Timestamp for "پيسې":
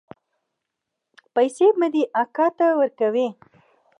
1.33-1.67